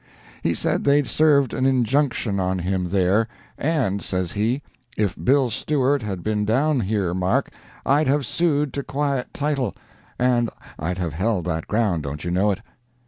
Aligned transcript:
He 0.41 0.55
said 0.55 0.83
they 0.83 1.03
served 1.03 1.53
an 1.53 1.67
injunction 1.67 2.39
on 2.39 2.57
him 2.57 2.89
there, 2.89 3.27
"and," 3.55 4.01
says 4.01 4.31
he, 4.31 4.63
"if 4.97 5.15
Bill 5.15 5.51
Stewart 5.51 6.01
had 6.01 6.23
been 6.23 6.43
down 6.43 6.79
here, 6.79 7.13
Mark, 7.13 7.51
I'd 7.85 8.07
have 8.07 8.25
sued 8.25 8.73
to 8.73 8.83
quiet 8.83 9.31
title, 9.31 9.75
and 10.17 10.49
I'd 10.79 10.97
have 10.97 11.13
held 11.13 11.45
that 11.45 11.67
ground, 11.67 12.01
don't 12.01 12.23
you 12.23 12.31
know 12.31 12.49
it?" 12.49 12.61